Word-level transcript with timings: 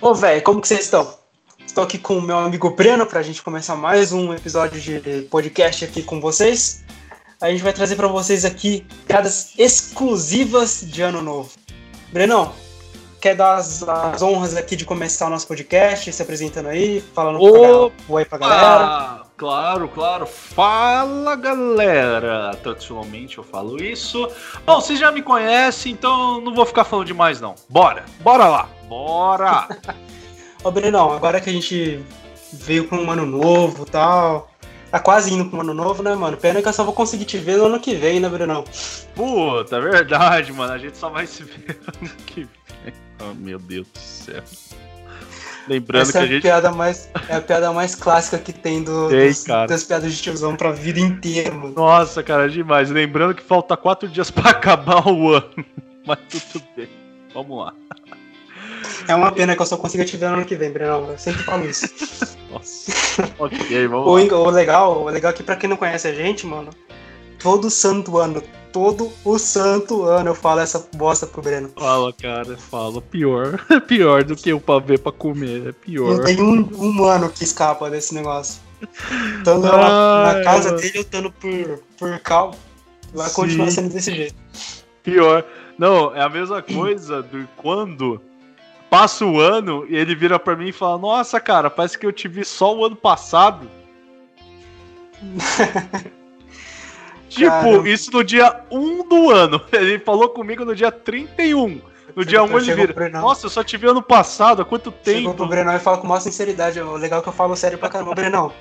Ô, 0.00 0.12
velho, 0.12 0.42
como 0.42 0.60
que 0.60 0.68
vocês 0.68 0.80
estão? 0.80 1.14
Estou 1.64 1.84
aqui 1.84 1.98
com 1.98 2.18
o 2.18 2.22
meu 2.22 2.36
amigo 2.38 2.70
Breno 2.70 3.06
para 3.06 3.20
a 3.20 3.22
gente 3.22 3.42
começar 3.42 3.76
mais 3.76 4.12
um 4.12 4.34
episódio 4.34 4.80
de 4.80 5.22
podcast 5.30 5.84
aqui 5.84 6.02
com 6.02 6.20
vocês. 6.20 6.84
A 7.40 7.50
gente 7.50 7.62
vai 7.62 7.72
trazer 7.72 7.96
para 7.96 8.08
vocês 8.08 8.44
aqui 8.44 8.86
piadas 9.06 9.52
exclusivas 9.58 10.82
de 10.82 11.00
Ano 11.00 11.22
Novo. 11.22 11.52
Brenão, 12.12 12.52
quer 13.20 13.34
dar 13.34 13.56
as, 13.56 13.82
as, 13.82 14.20
honras 14.20 14.56
aqui 14.56 14.76
de 14.76 14.84
começar 14.84 15.26
o 15.26 15.30
nosso 15.30 15.46
podcast, 15.46 16.12
se 16.12 16.22
apresentando 16.22 16.68
aí, 16.68 17.00
falando 17.14 17.40
Opa! 17.40 17.92
pra, 18.06 18.14
oi 18.14 18.24
pra 18.24 18.38
galera? 18.38 19.22
Claro, 19.36 19.88
claro. 19.88 20.26
Fala, 20.26 21.34
galera. 21.34 22.56
Tradicionalmente 22.62 23.38
eu 23.38 23.44
falo 23.44 23.82
isso. 23.82 24.28
Bom, 24.66 24.80
vocês 24.80 24.98
já 24.98 25.10
me 25.10 25.22
conhecem, 25.22 25.92
então 25.92 26.40
não 26.40 26.54
vou 26.54 26.66
ficar 26.66 26.84
falando 26.84 27.06
demais, 27.06 27.40
não. 27.40 27.54
Bora, 27.68 28.04
bora 28.20 28.46
lá, 28.46 28.68
bora. 28.88 29.68
Ô, 30.62 30.70
Brenão, 30.70 31.12
agora 31.12 31.40
que 31.40 31.50
a 31.50 31.52
gente 31.52 32.02
veio 32.52 32.86
com 32.88 32.96
um 32.96 33.10
ano 33.10 33.26
novo 33.26 33.84
e 33.86 33.90
tal, 33.90 34.50
tá 34.90 34.98
quase 34.98 35.32
indo 35.32 35.46
pro 35.46 35.60
ano 35.60 35.74
novo, 35.74 36.02
né, 36.02 36.14
mano? 36.14 36.36
Pena 36.36 36.62
que 36.62 36.68
eu 36.68 36.72
só 36.72 36.84
vou 36.84 36.94
conseguir 36.94 37.24
te 37.24 37.38
ver 37.38 37.58
no 37.58 37.66
ano 37.66 37.80
que 37.80 37.94
vem, 37.94 38.20
né, 38.20 38.28
Brenão? 38.28 38.64
Puta, 39.14 39.76
é 39.76 39.80
verdade, 39.80 40.52
mano. 40.52 40.72
A 40.72 40.78
gente 40.78 40.96
só 40.96 41.08
vai 41.08 41.26
se 41.26 41.42
ver 41.44 41.78
ano 42.00 42.10
que 42.26 42.40
vem. 42.40 42.94
Oh, 43.20 43.34
meu 43.34 43.58
Deus 43.58 43.86
do 43.88 43.98
céu. 43.98 44.42
Lembrando 45.68 46.02
Essa 46.02 46.12
que 46.12 46.18
é 46.18 46.20
a, 46.20 46.24
a 46.24 46.26
gente. 46.26 46.42
Piada 46.42 46.70
mais, 46.70 47.08
é 47.28 47.36
a 47.36 47.40
piada 47.40 47.72
mais 47.72 47.94
clássica 47.94 48.38
que 48.38 48.52
tem 48.52 48.82
do, 48.82 49.10
Ei, 49.10 49.28
dos, 49.28 49.44
das 49.44 49.84
piadas 49.84 50.12
de 50.12 50.22
tiozão 50.22 50.56
pra 50.56 50.70
vida 50.72 51.00
inteira, 51.00 51.54
mano. 51.54 51.74
Nossa, 51.74 52.22
cara, 52.22 52.48
demais. 52.48 52.90
Lembrando 52.90 53.34
que 53.34 53.42
falta 53.42 53.76
quatro 53.76 54.08
dias 54.08 54.30
pra 54.30 54.50
acabar 54.50 55.06
o 55.08 55.32
ano. 55.32 55.64
Mas 56.06 56.18
tudo 56.28 56.64
bem. 56.76 56.88
Vamos 57.32 57.64
lá. 57.64 57.72
É 59.08 59.14
uma 59.14 59.32
pena 59.32 59.54
que 59.54 59.62
eu 59.62 59.66
só 59.66 59.76
consiga 59.76 60.04
te 60.04 60.16
ver 60.16 60.28
no 60.28 60.36
ano 60.36 60.44
que 60.44 60.56
vem, 60.56 60.70
Brenão. 60.70 61.10
Eu 61.10 61.18
sempre 61.18 61.42
falo 61.42 61.64
isso. 61.66 61.86
Nossa. 62.50 62.92
ok, 63.38 63.86
vamos 63.88 64.06
o, 64.06 64.10
o, 64.10 64.50
legal, 64.50 65.02
o 65.02 65.06
legal 65.06 65.30
é 65.30 65.34
que 65.34 65.42
pra 65.42 65.56
quem 65.56 65.68
não 65.68 65.76
conhece 65.76 66.06
a 66.06 66.14
gente, 66.14 66.46
mano, 66.46 66.70
todo 67.38 67.68
santo 67.68 68.16
ano, 68.16 68.42
todo 68.72 69.12
o 69.24 69.38
santo 69.38 70.04
ano 70.04 70.30
eu 70.30 70.34
falo 70.34 70.60
essa 70.60 70.88
bosta 70.94 71.26
pro 71.26 71.42
Breno. 71.42 71.70
Fala, 71.76 72.12
cara, 72.12 72.56
fala. 72.56 73.00
Pior. 73.00 73.58
Pior 73.86 74.24
do 74.24 74.34
que 74.34 74.52
o 74.52 74.60
pavê 74.60 74.98
pra 74.98 75.12
comer. 75.12 75.68
É 75.68 75.72
pior. 75.72 76.16
Não 76.16 76.24
tem 76.24 76.40
um, 76.40 76.68
um 76.74 77.04
ano 77.04 77.28
que 77.28 77.44
escapa 77.44 77.90
desse 77.90 78.14
negócio. 78.14 78.60
Estando 79.38 79.62
na, 79.62 80.34
na 80.34 80.42
casa 80.42 80.72
dele, 80.72 80.98
estando 80.98 81.30
por, 81.30 81.80
por 81.98 82.18
cal, 82.20 82.54
vai 83.14 83.28
Sim. 83.28 83.34
continuar 83.34 83.70
sendo 83.70 83.92
desse 83.92 84.14
jeito. 84.14 84.34
Pior. 85.02 85.44
Não, 85.78 86.14
é 86.14 86.22
a 86.22 86.28
mesma 86.28 86.62
coisa 86.62 87.22
do 87.22 87.48
quando 87.56 88.20
passa 88.94 89.26
o 89.26 89.40
ano 89.40 89.84
e 89.88 89.96
ele 89.96 90.14
vira 90.14 90.38
para 90.38 90.54
mim 90.54 90.68
e 90.68 90.72
fala: 90.72 90.96
Nossa, 90.96 91.40
cara, 91.40 91.68
parece 91.68 91.98
que 91.98 92.06
eu 92.06 92.12
te 92.12 92.28
vi 92.28 92.44
só 92.44 92.72
o 92.76 92.84
ano 92.84 92.94
passado. 92.94 93.68
tipo, 97.28 97.50
Caramba. 97.50 97.88
isso 97.88 98.12
no 98.12 98.22
dia 98.22 98.60
1 98.70 99.08
do 99.08 99.30
ano. 99.30 99.60
Ele 99.72 99.98
falou 99.98 100.28
comigo 100.28 100.64
no 100.64 100.76
dia 100.76 100.92
31. 100.92 101.80
No 102.14 102.24
dia 102.24 102.44
1 102.44 102.58
ele 102.58 102.74
vira. 102.74 103.08
Nossa, 103.08 103.46
eu 103.46 103.50
só 103.50 103.64
te 103.64 103.76
vi 103.76 103.88
ano 103.88 104.02
passado, 104.02 104.62
há 104.62 104.64
quanto 104.64 104.92
tempo? 104.92 105.18
Chegou 105.18 105.34
pro 105.34 105.48
Brenão 105.48 105.74
e 105.74 105.80
fala 105.80 105.98
com 105.98 106.06
maior 106.06 106.20
sinceridade. 106.20 106.78
O 106.80 106.94
legal 106.94 107.18
é 107.18 107.22
que 107.22 107.28
eu 107.28 107.32
falo 107.32 107.56
sério 107.56 107.78
pra 107.78 107.88
caramba. 107.88 108.14
Brenão, 108.14 108.52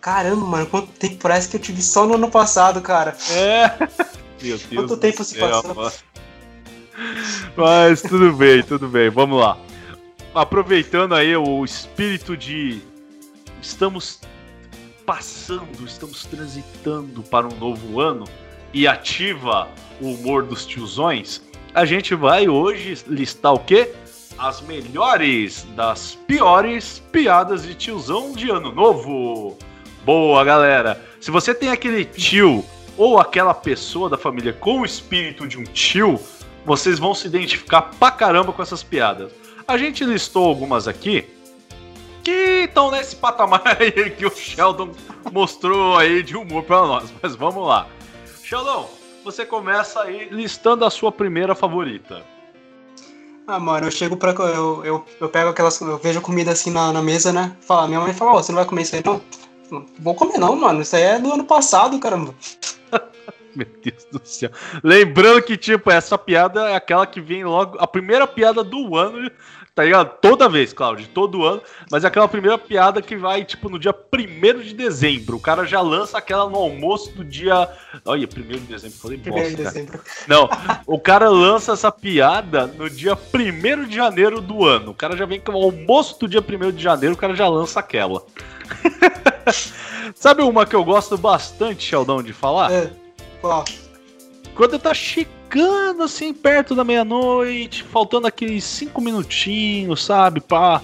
caramba, 0.00 0.44
mano, 0.44 0.66
quanto 0.66 0.88
tempo 0.88 1.16
parece 1.16 1.48
que 1.48 1.56
eu 1.56 1.60
te 1.60 1.72
vi 1.72 1.80
só 1.80 2.04
no 2.04 2.16
ano 2.16 2.30
passado, 2.30 2.82
cara. 2.82 3.16
É. 3.30 3.70
Meu 4.42 4.58
Deus 4.58 4.66
Quanto 4.66 4.96
tempo 4.98 5.24
se 5.24 5.38
passou? 5.38 5.92
Mas 7.56 8.02
tudo 8.02 8.32
bem, 8.34 8.62
tudo 8.62 8.88
bem, 8.88 9.08
vamos 9.08 9.40
lá 9.40 9.56
aproveitando 10.34 11.14
aí 11.14 11.34
o 11.36 11.64
espírito 11.64 12.36
de 12.36 12.80
estamos 13.60 14.20
passando, 15.04 15.84
estamos 15.84 16.24
transitando 16.24 17.22
para 17.22 17.46
um 17.46 17.56
novo 17.56 18.00
ano 18.00 18.24
e 18.72 18.86
ativa 18.86 19.68
o 20.00 20.12
humor 20.12 20.44
dos 20.44 20.64
tiozões, 20.64 21.42
a 21.74 21.84
gente 21.84 22.14
vai 22.14 22.48
hoje 22.48 23.02
listar 23.06 23.52
o 23.52 23.58
quê? 23.58 23.92
As 24.38 24.60
melhores 24.60 25.66
das 25.74 26.14
piores 26.26 27.02
piadas 27.12 27.64
de 27.64 27.74
tiozão 27.74 28.32
de 28.32 28.50
ano 28.50 28.72
novo. 28.72 29.58
Boa, 30.04 30.42
galera. 30.44 31.04
Se 31.20 31.30
você 31.30 31.54
tem 31.54 31.70
aquele 31.70 32.04
tio 32.04 32.64
ou 32.96 33.18
aquela 33.18 33.52
pessoa 33.52 34.08
da 34.08 34.16
família 34.16 34.52
com 34.52 34.80
o 34.80 34.84
espírito 34.84 35.46
de 35.46 35.58
um 35.58 35.64
tio, 35.64 36.18
vocês 36.64 36.98
vão 36.98 37.14
se 37.14 37.26
identificar 37.26 37.82
pra 37.82 38.10
caramba 38.10 38.52
com 38.52 38.62
essas 38.62 38.82
piadas. 38.82 39.39
A 39.70 39.78
gente 39.78 40.04
listou 40.04 40.48
algumas 40.48 40.88
aqui 40.88 41.24
que 42.24 42.64
estão 42.64 42.90
nesse 42.90 43.14
patamar 43.14 43.62
aí 43.78 44.10
que 44.10 44.26
o 44.26 44.30
Sheldon 44.30 44.90
mostrou 45.30 45.96
aí 45.96 46.24
de 46.24 46.36
humor 46.36 46.64
para 46.64 46.84
nós. 46.84 47.14
Mas 47.22 47.36
vamos 47.36 47.64
lá. 47.64 47.86
Sheldon, 48.42 48.90
você 49.22 49.46
começa 49.46 50.02
aí 50.02 50.28
listando 50.28 50.84
a 50.84 50.90
sua 50.90 51.12
primeira 51.12 51.54
favorita. 51.54 52.24
Ah, 53.46 53.60
mano, 53.60 53.86
eu 53.86 53.92
chego 53.92 54.16
pra. 54.16 54.32
Eu, 54.32 54.84
eu, 54.84 55.04
eu 55.20 55.28
pego 55.28 55.50
aquelas. 55.50 55.80
Eu 55.80 55.98
vejo 55.98 56.20
comida 56.20 56.50
assim 56.50 56.72
na, 56.72 56.92
na 56.92 57.00
mesa, 57.00 57.32
né? 57.32 57.56
Fala, 57.60 57.86
minha 57.86 58.00
mãe 58.00 58.12
fala, 58.12 58.32
oh, 58.32 58.42
você 58.42 58.50
não 58.50 58.56
vai 58.56 58.66
comer 58.66 58.82
isso 58.82 58.96
aí 58.96 59.02
não? 59.04 59.22
Vou 60.00 60.16
comer 60.16 60.38
não, 60.38 60.56
mano. 60.56 60.82
Isso 60.82 60.96
aí 60.96 61.02
é 61.02 61.18
do 61.20 61.32
ano 61.32 61.44
passado, 61.44 61.96
caramba. 62.00 62.34
Meu 63.56 63.66
Deus 63.82 64.04
do 64.10 64.20
céu. 64.24 64.50
Lembrando 64.82 65.42
que, 65.42 65.56
tipo, 65.56 65.90
essa 65.90 66.16
piada 66.16 66.70
é 66.70 66.74
aquela 66.74 67.06
que 67.06 67.20
vem 67.20 67.44
logo. 67.44 67.78
A 67.78 67.86
primeira 67.86 68.26
piada 68.26 68.62
do 68.62 68.96
ano 68.96 69.30
tá 69.74 69.84
ligado? 69.84 70.18
Toda 70.20 70.48
vez, 70.48 70.72
Claudio, 70.72 71.08
todo 71.08 71.44
ano. 71.44 71.62
Mas 71.90 72.04
é 72.04 72.08
aquela 72.08 72.28
primeira 72.28 72.58
piada 72.58 73.00
que 73.00 73.16
vai, 73.16 73.44
tipo, 73.44 73.70
no 73.70 73.78
dia 73.78 73.94
1 73.94 74.60
de 74.60 74.74
dezembro. 74.74 75.36
O 75.36 75.40
cara 75.40 75.64
já 75.64 75.80
lança 75.80 76.18
aquela 76.18 76.48
no 76.48 76.56
almoço 76.56 77.12
do 77.12 77.24
dia. 77.24 77.68
Olha, 78.04 78.28
1 78.28 78.42
de 78.42 78.58
dezembro, 78.58 78.98
falei 78.98 79.16
bosta. 79.16 79.48
De 79.48 79.56
dezembro. 79.56 80.00
Não, 80.26 80.48
o 80.86 80.98
cara 80.98 81.30
lança 81.30 81.72
essa 81.72 81.90
piada 81.90 82.66
no 82.66 82.90
dia 82.90 83.14
1 83.14 83.88
de 83.88 83.96
janeiro 83.96 84.40
do 84.40 84.66
ano. 84.66 84.90
O 84.90 84.94
cara 84.94 85.16
já 85.16 85.24
vem 85.24 85.40
com 85.40 85.52
o 85.52 85.64
almoço 85.64 86.18
do 86.18 86.28
dia 86.28 86.42
1 86.42 86.72
de 86.72 86.82
janeiro, 86.82 87.14
o 87.14 87.18
cara 87.18 87.34
já 87.34 87.48
lança 87.48 87.80
aquela. 87.80 88.22
Sabe 90.14 90.42
uma 90.42 90.66
que 90.66 90.76
eu 90.76 90.84
gosto 90.84 91.16
bastante, 91.16 91.84
Sheldon, 91.84 92.22
de 92.22 92.32
falar? 92.32 92.70
É. 92.70 92.90
Qual? 93.40 93.64
Quando 94.54 94.78
tá 94.78 94.92
chegando 94.92 96.02
assim 96.02 96.34
perto 96.34 96.74
da 96.74 96.84
meia-noite, 96.84 97.82
faltando 97.84 98.26
aqueles 98.26 98.64
cinco 98.64 99.00
minutinhos, 99.00 100.04
sabe, 100.04 100.40
pra 100.40 100.82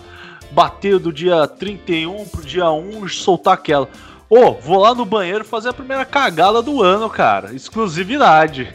bater 0.51 0.99
do 0.99 1.13
dia 1.13 1.47
31 1.47 2.25
pro 2.27 2.43
dia 2.43 2.71
1 2.71 3.07
e 3.07 3.11
soltar 3.11 3.55
aquela. 3.55 3.89
Ô, 4.29 4.39
oh, 4.39 4.55
vou 4.55 4.79
lá 4.79 4.95
no 4.95 5.05
banheiro 5.05 5.45
fazer 5.45 5.69
a 5.69 5.73
primeira 5.73 6.05
cagada 6.05 6.63
do 6.63 6.83
ano, 6.83 7.09
cara. 7.09 7.55
Exclusividade. 7.55 8.75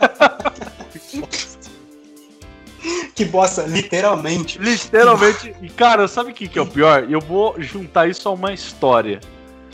que 3.14 3.24
bosta, 3.24 3.62
literalmente. 3.62 4.58
Literalmente. 4.58 5.54
E, 5.62 5.68
cara, 5.68 6.08
sabe 6.08 6.32
o 6.32 6.34
que, 6.34 6.48
que 6.48 6.58
é 6.58 6.62
o 6.62 6.66
pior? 6.66 7.06
Eu 7.08 7.20
vou 7.20 7.54
juntar 7.58 8.08
isso 8.08 8.28
a 8.28 8.32
uma 8.32 8.52
história. 8.52 9.20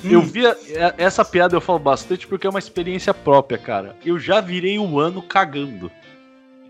Hum. 0.05 0.11
Eu 0.11 0.23
vi 0.23 0.43
essa 0.97 1.25
piada 1.25 1.57
eu 1.57 1.61
falo 1.61 1.79
bastante 1.79 2.27
porque 2.27 2.47
é 2.47 2.51
uma 2.51 2.59
experiência 2.59 3.13
própria, 3.13 3.59
cara. 3.59 3.97
Eu 4.05 4.19
já 4.19 4.41
virei 4.41 4.79
um 4.79 4.99
ano 4.99 5.21
cagando. 5.21 5.91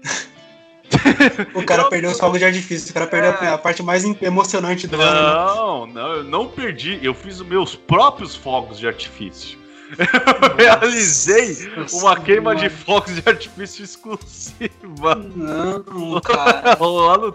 o 1.54 1.62
cara 1.64 1.82
eu... 1.82 1.88
perdeu 1.88 2.10
os 2.10 2.18
fogos 2.18 2.38
de 2.38 2.44
artifício, 2.44 2.90
o 2.90 2.94
cara 2.94 3.06
perdeu 3.06 3.30
é... 3.32 3.48
a 3.48 3.58
parte 3.58 3.82
mais 3.82 4.04
emocionante 4.22 4.86
do 4.86 4.96
não, 4.96 5.04
ano. 5.04 5.26
Não, 5.26 5.86
não, 5.86 6.12
eu 6.14 6.24
não 6.24 6.48
perdi. 6.48 6.98
Eu 7.02 7.14
fiz 7.14 7.40
os 7.40 7.46
meus 7.46 7.74
próprios 7.74 8.34
fogos 8.34 8.78
de 8.78 8.86
artifício. 8.86 9.58
Eu 9.96 10.56
realizei 10.56 11.70
uma 11.92 12.18
queima 12.18 12.54
de 12.54 12.68
fogos 12.68 13.14
de 13.14 13.22
artifício 13.26 13.84
exclusiva. 13.84 15.14
Não, 15.14 16.20
cara. 16.20 16.76
Lá 16.80 17.18
no 17.18 17.34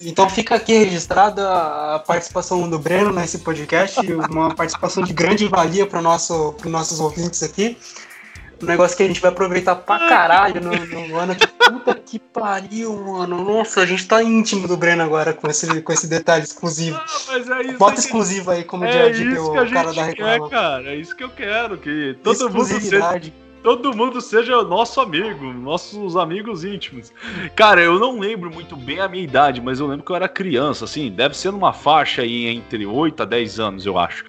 Então 0.00 0.28
fica 0.28 0.54
aqui 0.54 0.72
registrada 0.72 1.48
a 1.94 1.98
participação 1.98 2.68
do 2.68 2.78
Breno 2.78 3.12
nesse 3.12 3.38
podcast, 3.38 4.00
uma 4.30 4.54
participação 4.54 5.02
de 5.02 5.12
grande 5.12 5.46
valia 5.48 5.86
para 5.86 6.00
nosso, 6.00 6.54
os 6.64 6.70
nossos 6.70 7.00
ouvintes 7.00 7.42
aqui 7.42 7.76
um 8.62 8.66
negócio 8.66 8.96
que 8.96 9.02
a 9.02 9.06
gente 9.06 9.20
vai 9.20 9.30
aproveitar 9.30 9.74
pra 9.74 9.98
caralho 10.08 10.60
no, 10.60 10.70
no 10.70 11.16
ano. 11.16 11.34
Que 11.34 11.46
puta 11.72 11.94
que 11.94 12.18
pariu, 12.18 12.94
mano. 12.96 13.44
Nossa, 13.44 13.80
a 13.80 13.86
gente 13.86 14.06
tá 14.06 14.22
íntimo 14.22 14.68
do 14.68 14.76
Breno 14.76 15.02
agora 15.02 15.32
com 15.32 15.48
esse, 15.48 15.80
com 15.80 15.92
esse 15.92 16.06
detalhe 16.06 16.44
exclusivo. 16.44 16.96
Ah, 16.96 17.58
é 17.58 17.62
isso 17.66 17.78
Bota 17.78 18.00
exclusivo 18.00 18.50
aí, 18.50 18.64
como 18.64 18.84
é 18.84 18.92
já 18.92 19.08
disse 19.08 19.38
o 19.38 19.52
cara 19.52 19.92
da 19.92 20.04
reclamação. 20.04 20.46
É, 20.46 20.50
cara, 20.50 20.90
é 20.90 20.96
isso 20.96 21.16
que 21.16 21.24
eu 21.24 21.30
quero, 21.30 21.78
que 21.78 22.16
todo 22.22 22.50
mundo 22.50 22.64
seja 22.64 23.20
todo 23.62 23.96
mundo 23.96 24.20
seja 24.20 24.62
nosso 24.62 25.00
amigo, 25.00 25.52
nossos 25.52 26.16
amigos 26.16 26.64
íntimos. 26.64 27.12
Cara, 27.54 27.80
eu 27.80 27.98
não 27.98 28.18
lembro 28.18 28.52
muito 28.52 28.74
bem 28.76 29.00
a 29.00 29.08
minha 29.08 29.22
idade, 29.22 29.60
mas 29.60 29.78
eu 29.78 29.86
lembro 29.86 30.04
que 30.04 30.10
eu 30.10 30.16
era 30.16 30.28
criança, 30.28 30.84
assim, 30.84 31.10
deve 31.10 31.36
ser 31.36 31.52
numa 31.52 31.72
faixa 31.72 32.22
aí 32.22 32.46
entre 32.46 32.84
8 32.84 33.22
a 33.22 33.26
10 33.26 33.60
anos, 33.60 33.86
eu 33.86 33.98
acho. 33.98 34.24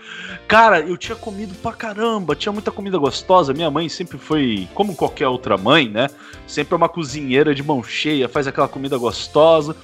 Cara, 0.48 0.80
eu 0.80 0.96
tinha 0.96 1.16
comido 1.16 1.56
pra 1.56 1.74
caramba, 1.74 2.36
tinha 2.36 2.52
muita 2.52 2.72
comida 2.72 2.98
gostosa. 2.98 3.54
Minha 3.54 3.72
mãe 3.72 3.90
sempre 3.90 4.18
foi, 4.18 4.68
como 4.74 4.96
qualquer 4.96 5.28
outra 5.28 5.58
mãe, 5.58 5.90
né? 5.90 6.10
Sempre 6.46 6.76
é 6.76 6.78
uma 6.78 6.90
cozinheira 6.90 7.56
de 7.56 7.64
mão 7.64 7.84
cheia, 7.84 8.30
faz 8.30 8.46
aquela 8.48 8.68
comida 8.68 8.98
gostosa. 8.98 9.76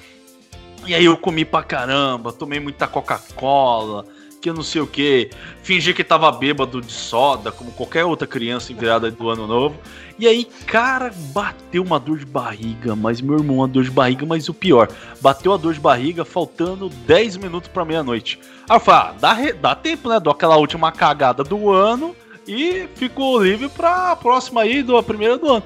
E 0.85 0.93
aí 0.93 1.05
eu 1.05 1.17
comi 1.17 1.43
pra 1.43 1.63
caramba, 1.63 2.31
tomei 2.31 2.59
muita 2.59 2.87
Coca-Cola, 2.87 4.05
que 4.41 4.51
não 4.51 4.63
sei 4.63 4.81
o 4.81 4.87
que, 4.87 5.29
fingi 5.61 5.93
que 5.93 6.03
tava 6.03 6.31
bêbado 6.31 6.81
de 6.81 6.91
soda, 6.91 7.51
como 7.51 7.71
qualquer 7.71 8.05
outra 8.05 8.27
criança 8.27 8.73
virada 8.73 9.11
do 9.11 9.29
ano 9.29 9.45
novo. 9.45 9.75
E 10.17 10.27
aí, 10.27 10.45
cara, 10.65 11.13
bateu 11.33 11.83
uma 11.83 11.99
dor 11.99 12.19
de 12.19 12.25
barriga, 12.25 12.95
mas 12.95 13.21
meu 13.21 13.37
irmão, 13.37 13.57
uma 13.57 13.67
dor 13.67 13.83
de 13.83 13.91
barriga, 13.91 14.25
mas 14.25 14.47
o 14.49 14.53
pior, 14.53 14.89
bateu 15.21 15.53
a 15.53 15.57
dor 15.57 15.73
de 15.73 15.79
barriga 15.79 16.23
faltando 16.23 16.89
10 16.89 17.37
minutos 17.37 17.69
pra 17.69 17.85
meia-noite. 17.85 18.39
Aí 18.69 18.75
eu 18.75 18.79
falei, 18.79 19.11
ah, 19.11 19.15
dá, 19.19 19.37
dá 19.61 19.75
tempo, 19.75 20.09
né? 20.09 20.19
Dou 20.19 20.31
aquela 20.31 20.57
última 20.57 20.91
cagada 20.91 21.43
do 21.43 21.69
ano 21.69 22.15
e 22.47 22.87
fico 22.95 23.39
livre 23.39 23.69
pra 23.69 24.15
próxima 24.15 24.61
aí, 24.61 24.81
do 24.81 25.01
primeira 25.03 25.37
do 25.37 25.53
ano. 25.53 25.63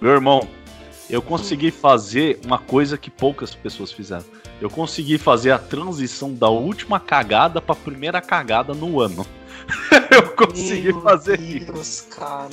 Meu 0.00 0.12
irmão, 0.12 0.46
eu 1.08 1.22
consegui 1.22 1.70
fazer 1.70 2.40
uma 2.44 2.58
coisa 2.58 2.98
que 2.98 3.10
poucas 3.10 3.54
pessoas 3.54 3.92
fizeram. 3.92 4.24
Eu 4.60 4.70
consegui 4.70 5.18
fazer 5.18 5.50
a 5.50 5.58
transição 5.58 6.32
da 6.32 6.48
última 6.48 6.98
cagada 6.98 7.60
pra 7.60 7.74
primeira 7.74 8.20
cagada 8.20 8.74
no 8.74 9.00
ano. 9.00 9.26
eu 10.10 10.30
consegui 10.30 10.92
Meu 10.92 11.02
fazer 11.02 11.38
Deus, 11.38 11.80
isso. 11.80 12.08
Cara. 12.08 12.50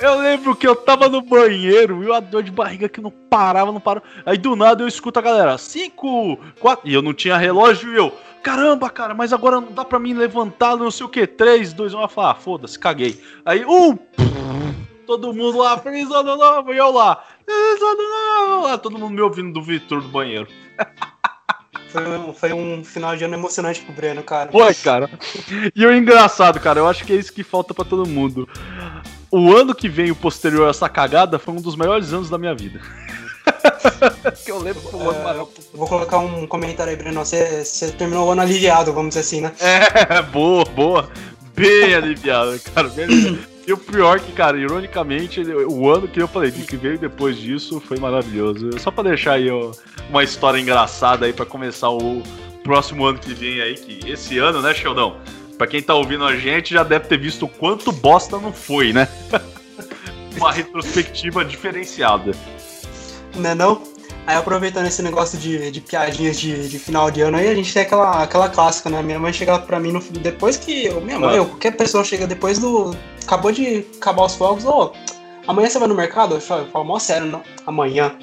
Eu 0.00 0.18
lembro 0.20 0.56
que 0.56 0.66
eu 0.66 0.74
tava 0.74 1.08
no 1.08 1.20
banheiro 1.20 2.02
e 2.02 2.12
a 2.12 2.20
dor 2.20 2.42
de 2.42 2.50
barriga 2.50 2.88
que 2.88 3.00
não 3.00 3.10
parava, 3.10 3.72
não 3.72 3.80
parava. 3.80 4.06
Aí 4.24 4.38
do 4.38 4.56
nada 4.56 4.82
eu 4.82 4.88
escuto 4.88 5.18
a 5.18 5.22
galera, 5.22 5.56
5, 5.58 6.38
4. 6.58 6.88
E 6.88 6.94
eu 6.94 7.02
não 7.02 7.12
tinha 7.12 7.36
relógio 7.36 7.92
e 7.92 7.96
eu, 7.96 8.12
caramba, 8.42 8.88
cara, 8.90 9.14
mas 9.14 9.32
agora 9.32 9.60
não 9.60 9.72
dá 9.72 9.84
pra 9.84 9.98
mim 9.98 10.14
levantar, 10.14 10.76
não 10.76 10.90
sei 10.90 11.06
o 11.06 11.08
que. 11.08 11.26
3, 11.26 11.72
2, 11.72 11.94
1. 11.94 12.00
Eu 12.00 12.08
falei, 12.08 12.30
ah, 12.30 12.34
foda-se, 12.34 12.78
caguei. 12.78 13.22
Aí, 13.44 13.64
um. 13.64 13.98
Todo 15.10 15.34
mundo 15.34 15.58
lá, 15.58 15.76
feliz 15.76 16.08
ano 16.08 16.36
novo, 16.36 16.72
e 16.72 16.76
eu 16.76 16.92
lá, 16.92 17.24
feliz 17.44 17.82
ano 17.82 18.46
novo, 18.46 18.64
lá, 18.64 18.78
todo 18.78 18.96
mundo 18.96 19.12
me 19.12 19.20
ouvindo 19.20 19.52
do 19.52 19.60
Vitor 19.60 20.00
do 20.00 20.08
banheiro. 20.08 20.46
Foi 21.88 22.06
um, 22.16 22.32
foi 22.32 22.52
um 22.52 22.84
final 22.84 23.16
de 23.16 23.24
ano 23.24 23.34
emocionante 23.34 23.80
pro 23.80 23.92
Breno, 23.92 24.22
cara. 24.22 24.52
Foi, 24.52 24.72
cara. 24.72 25.10
E 25.74 25.84
o 25.84 25.92
engraçado, 25.92 26.60
cara, 26.60 26.78
eu 26.78 26.86
acho 26.86 27.04
que 27.04 27.12
é 27.12 27.16
isso 27.16 27.32
que 27.32 27.42
falta 27.42 27.74
para 27.74 27.84
todo 27.84 28.08
mundo. 28.08 28.48
O 29.32 29.52
ano 29.52 29.74
que 29.74 29.88
vem, 29.88 30.12
o 30.12 30.14
posterior 30.14 30.68
a 30.68 30.70
essa 30.70 30.88
cagada, 30.88 31.40
foi 31.40 31.54
um 31.54 31.60
dos 31.60 31.74
melhores 31.74 32.12
anos 32.12 32.30
da 32.30 32.38
minha 32.38 32.54
vida. 32.54 32.80
que 34.44 34.50
eu 34.52 34.60
lembro 34.60 34.80
que 34.80 34.94
o 34.94 35.10
ano 35.10 35.28
é, 35.28 35.76
Vou 35.76 35.88
colocar 35.88 36.18
um 36.18 36.46
comentário 36.46 36.92
aí, 36.92 36.96
Breno. 36.96 37.24
Você, 37.24 37.64
você 37.64 37.90
terminou 37.90 38.28
o 38.28 38.30
ano 38.30 38.42
aliviado, 38.42 38.92
vamos 38.92 39.08
dizer 39.08 39.22
assim, 39.22 39.40
né? 39.40 39.52
É, 39.58 40.22
boa, 40.22 40.64
boa. 40.66 41.10
Bem 41.52 41.96
aliviado, 41.96 42.60
cara. 42.72 42.86
Bem 42.90 43.06
aliviado. 43.06 43.49
E 43.70 43.72
o 43.72 43.78
pior 43.78 44.18
que, 44.18 44.32
cara, 44.32 44.58
ironicamente, 44.58 45.40
o 45.42 45.88
ano 45.88 46.08
que 46.08 46.20
eu 46.20 46.26
falei, 46.26 46.50
que 46.50 46.76
veio 46.76 46.98
depois 46.98 47.36
disso 47.36 47.78
foi 47.78 48.00
maravilhoso. 48.00 48.68
Só 48.80 48.90
pra 48.90 49.04
deixar 49.04 49.34
aí 49.34 49.48
ó, 49.48 49.70
uma 50.08 50.24
história 50.24 50.58
engraçada 50.58 51.24
aí 51.24 51.32
para 51.32 51.46
começar 51.46 51.88
o 51.88 52.20
próximo 52.64 53.06
ano 53.06 53.20
que 53.20 53.32
vem 53.32 53.60
aí, 53.60 53.74
que 53.74 54.10
esse 54.10 54.38
ano, 54.38 54.60
né, 54.60 54.74
Sheldon? 54.74 55.20
Pra 55.56 55.68
quem 55.68 55.80
tá 55.80 55.94
ouvindo 55.94 56.24
a 56.24 56.34
gente, 56.34 56.74
já 56.74 56.82
deve 56.82 57.06
ter 57.06 57.16
visto 57.16 57.44
o 57.44 57.48
quanto 57.48 57.92
bosta 57.92 58.40
não 58.40 58.52
foi, 58.52 58.92
né? 58.92 59.06
uma 60.36 60.50
retrospectiva 60.50 61.44
diferenciada. 61.44 62.32
Não 63.36 63.50
é 63.50 63.54
não? 63.54 63.84
Aí 64.26 64.36
aproveitando 64.36 64.86
esse 64.86 65.02
negócio 65.02 65.38
de, 65.38 65.70
de 65.70 65.80
piadinhas 65.80 66.38
de, 66.38 66.68
de 66.68 66.78
final 66.78 67.10
de 67.10 67.20
ano 67.22 67.36
aí, 67.36 67.48
a 67.48 67.54
gente 67.54 67.72
tem 67.72 67.82
aquela, 67.82 68.22
aquela 68.22 68.48
clássica, 68.48 68.88
né? 68.90 69.02
Minha 69.02 69.18
mãe 69.18 69.32
chegava 69.32 69.60
pra 69.60 69.80
mim 69.80 69.92
no, 69.92 70.00
depois 70.00 70.56
que. 70.56 70.90
Minha 71.00 71.18
mãe, 71.18 71.38
ah. 71.38 71.40
ou 71.40 71.46
qualquer 71.46 71.76
pessoa 71.76 72.04
chega 72.04 72.26
depois 72.26 72.58
do. 72.58 72.94
Acabou 73.24 73.50
de 73.50 73.84
acabar 73.96 74.24
os 74.24 74.34
fogos, 74.34 74.64
ô, 74.64 74.92
amanhã 75.46 75.68
você 75.68 75.78
vai 75.78 75.88
no 75.88 75.94
mercado? 75.94 76.34
Eu 76.34 76.40
falo, 76.40 76.62
eu 76.62 76.70
falo 76.70 76.84
mó 76.84 76.98
sério, 76.98 77.26
não. 77.26 77.42
Amanhã. 77.66 78.14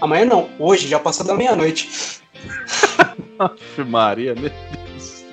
Amanhã 0.00 0.24
não, 0.24 0.48
hoje, 0.58 0.88
já 0.88 0.98
passou 0.98 1.26
da 1.26 1.34
meia-noite. 1.34 2.20
Maria, 3.88 4.34
meu 4.34 4.50
Deus. 4.50 5.24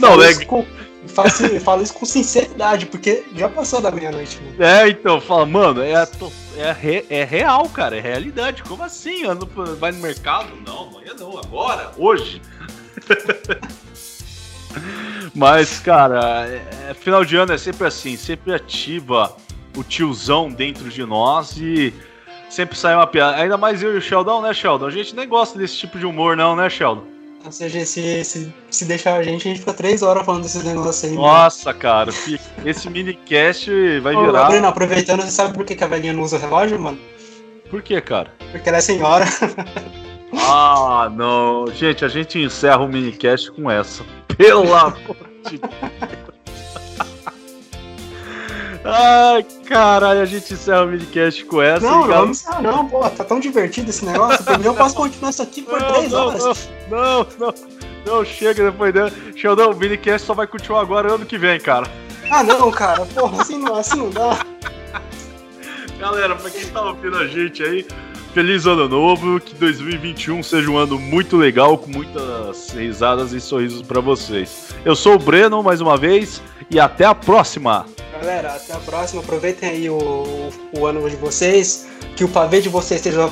Não, 0.00 0.22
é 0.22 0.32
faço, 1.08 1.60
falo 1.60 1.82
isso 1.82 1.94
com 1.94 2.04
sinceridade, 2.04 2.86
porque 2.86 3.24
já 3.34 3.48
passou 3.48 3.80
da 3.80 3.90
meia-noite. 3.90 4.40
É, 4.58 4.88
então, 4.88 5.20
fala, 5.20 5.46
mano, 5.46 5.82
é, 5.82 5.92
é, 6.56 6.72
re, 6.72 7.04
é 7.10 7.24
real, 7.24 7.68
cara, 7.68 7.96
é 7.96 8.00
realidade. 8.00 8.62
Como 8.62 8.82
assim? 8.82 9.24
Ando, 9.24 9.46
vai 9.78 9.92
no 9.92 9.98
mercado? 9.98 10.48
Não, 10.66 10.88
amanhã 10.88 11.12
não, 11.18 11.38
agora, 11.38 11.92
hoje. 11.96 12.40
Mas, 15.34 15.78
cara, 15.78 16.46
é, 16.48 16.90
é, 16.90 16.94
final 16.94 17.24
de 17.24 17.36
ano 17.36 17.52
é 17.52 17.58
sempre 17.58 17.86
assim, 17.86 18.16
sempre 18.16 18.54
ativa 18.54 19.34
o 19.76 19.82
tiozão 19.82 20.50
dentro 20.50 20.88
de 20.88 21.04
nós 21.04 21.56
e 21.56 21.92
sempre 22.48 22.76
sai 22.76 22.94
uma 22.94 23.06
piada. 23.06 23.36
Ainda 23.36 23.56
mais 23.56 23.82
eu 23.82 23.94
e 23.94 23.98
o 23.98 24.00
Sheldon, 24.00 24.42
né, 24.42 24.54
Sheldon? 24.54 24.86
A 24.86 24.90
gente 24.90 25.14
nem 25.14 25.28
gosta 25.28 25.58
desse 25.58 25.76
tipo 25.76 25.98
de 25.98 26.06
humor, 26.06 26.36
não, 26.36 26.56
né, 26.56 26.70
Sheldon? 26.70 27.15
Ou 27.46 27.52
seja, 27.52 27.86
se, 27.86 28.24
se, 28.24 28.52
se 28.68 28.84
deixar 28.86 29.14
a 29.14 29.22
gente, 29.22 29.46
a 29.46 29.50
gente 29.52 29.60
fica 29.60 29.72
três 29.72 30.02
horas 30.02 30.26
falando 30.26 30.42
desses 30.42 30.64
negócios 30.64 31.04
aí. 31.04 31.16
Nossa, 31.16 31.68
mano. 31.68 31.78
cara, 31.78 32.10
esse 32.64 32.90
minicast 32.90 33.70
vai 34.00 34.16
Ô, 34.16 34.26
virar. 34.26 34.48
Bruno, 34.48 34.66
aproveitando, 34.66 35.22
você 35.22 35.30
sabe 35.30 35.54
por 35.54 35.64
que, 35.64 35.76
que 35.76 35.84
a 35.84 35.86
velhinha 35.86 36.12
não 36.12 36.24
usa 36.24 36.38
relógio, 36.38 36.76
mano? 36.76 36.98
Por 37.70 37.82
que, 37.82 38.00
cara? 38.00 38.32
Porque 38.50 38.68
ela 38.68 38.78
é 38.78 38.80
senhora. 38.80 39.24
ah, 40.34 41.08
não. 41.14 41.68
Gente, 41.72 42.04
a 42.04 42.08
gente 42.08 42.36
encerra 42.36 42.78
o 42.78 42.88
minicast 42.88 43.52
com 43.52 43.70
essa. 43.70 44.04
Pelo 44.36 44.74
amor 44.74 45.16
de 45.48 45.58
Deus. 45.58 46.25
Ai, 48.88 49.44
caralho, 49.66 50.20
a 50.20 50.24
gente 50.24 50.54
encerra 50.54 50.84
o 50.84 50.86
minicast 50.86 51.44
com 51.46 51.60
essa. 51.60 51.84
Não, 51.84 52.06
não, 52.06 52.26
não, 52.26 52.62
não, 52.62 52.88
pô, 52.88 53.00
tá 53.10 53.24
tão 53.24 53.40
divertido 53.40 53.90
esse 53.90 54.04
negócio. 54.04 54.44
eu 54.62 54.74
posso 54.74 54.94
continuar 54.94 55.30
isso 55.30 55.42
aqui 55.42 55.62
por 55.62 55.80
não, 55.80 55.92
três 55.92 56.12
não, 56.12 56.26
horas. 56.26 56.70
Não, 56.88 57.26
não, 57.38 57.54
não, 58.06 58.24
chega 58.24 58.70
depois 58.70 58.94
dela. 58.94 59.12
Sheldon, 59.34 59.72
o 59.72 59.76
minicast 59.76 60.26
só 60.26 60.34
vai 60.34 60.46
continuar 60.46 60.82
agora 60.82 61.12
ano 61.12 61.26
que 61.26 61.36
vem, 61.36 61.58
cara. 61.58 61.90
Ah, 62.30 62.44
não, 62.44 62.70
cara, 62.70 63.04
porra, 63.06 63.42
assim 63.42 63.58
não, 63.58 63.74
assim 63.74 63.96
não 63.96 64.10
dá. 64.10 64.38
Galera, 65.98 66.36
pra 66.36 66.50
quem 66.50 66.66
tá 66.66 66.82
ouvindo 66.82 67.16
a 67.16 67.26
gente 67.26 67.62
aí, 67.62 67.86
feliz 68.34 68.66
ano 68.66 68.88
novo, 68.88 69.40
que 69.40 69.54
2021 69.54 70.42
seja 70.42 70.70
um 70.70 70.76
ano 70.76 70.98
muito 70.98 71.36
legal, 71.36 71.78
com 71.78 71.90
muitas 71.90 72.70
risadas 72.70 73.32
e 73.32 73.40
sorrisos 73.40 73.82
para 73.82 74.00
vocês. 74.00 74.74
Eu 74.84 74.94
sou 74.94 75.14
o 75.14 75.18
Breno, 75.18 75.62
mais 75.62 75.80
uma 75.80 75.96
vez, 75.96 76.42
e 76.70 76.78
até 76.78 77.04
a 77.04 77.14
próxima! 77.14 77.86
Galera, 78.20 78.54
até 78.54 78.72
a 78.72 78.78
próxima. 78.78 79.22
Aproveitem 79.22 79.68
aí 79.68 79.90
o, 79.90 80.50
o 80.78 80.86
ano 80.86 81.08
de 81.08 81.16
vocês. 81.16 81.86
Que 82.16 82.24
o 82.24 82.28
pavê 82.28 82.60
de 82.60 82.68
vocês 82.68 83.00
seja 83.00 83.30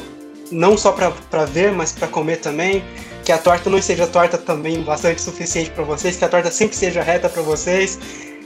não 0.51 0.77
só 0.77 0.93
para 0.93 1.45
ver, 1.45 1.73
mas 1.73 1.93
para 1.93 2.09
comer 2.09 2.37
também. 2.37 2.85
Que 3.25 3.33
a 3.33 3.39
torta 3.39 3.71
não 3.71 3.81
seja 3.81 4.07
torta 4.07 4.37
também 4.37 4.83
bastante 4.83 5.21
suficiente 5.23 5.71
para 5.71 5.85
vocês. 5.85 6.17
Que 6.17 6.25
a 6.25 6.29
torta 6.29 6.51
sempre 6.51 6.77
seja 6.77 7.03
reta 7.03 7.29
para 7.29 7.43
vocês. 7.43 7.99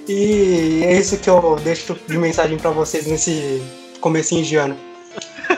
E 0.09 0.83
é 0.85 0.93
isso 0.93 1.19
que 1.19 1.29
eu 1.29 1.57
deixo 1.63 1.99
de 2.07 2.17
mensagem 2.17 2.57
para 2.57 2.71
vocês 2.71 3.07
nesse 3.07 3.63
comecinho 4.01 4.45
de 4.45 4.57
ano. 4.57 4.77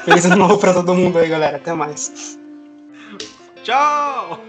Feliz 0.04 0.24
ano 0.24 0.36
novo 0.36 0.58
para 0.58 0.72
todo 0.72 0.94
mundo 0.94 1.18
aí, 1.18 1.28
galera. 1.28 1.58
Até 1.58 1.72
mais. 1.72 2.38
Tchau! 3.62 4.40